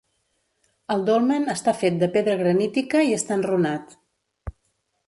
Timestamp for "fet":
1.83-2.01